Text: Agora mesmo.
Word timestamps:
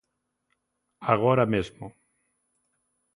Agora 1.13 1.45
mesmo. 1.53 1.85